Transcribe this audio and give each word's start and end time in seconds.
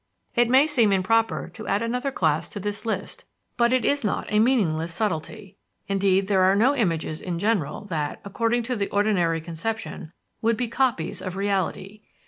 It 0.33 0.49
may 0.49 0.65
seem 0.65 0.91
improper 0.91 1.47
to 1.53 1.67
add 1.67 1.83
another 1.83 2.09
class 2.11 2.49
to 2.49 2.59
this 2.59 2.87
list, 2.87 3.23
but 3.55 3.71
it 3.71 3.85
is 3.85 4.03
not 4.03 4.25
a 4.29 4.39
meaningless 4.39 4.91
subtlety. 4.91 5.57
Indeed, 5.87 6.27
there 6.27 6.41
are 6.41 6.55
no 6.55 6.75
images 6.75 7.21
in 7.21 7.37
general 7.37 7.81
that, 7.85 8.19
according 8.25 8.63
to 8.63 8.75
the 8.75 8.89
ordinary 8.89 9.41
conception, 9.41 10.11
would 10.41 10.57
be 10.57 10.67
copies 10.69 11.21
of 11.21 11.35
reality. 11.35 12.01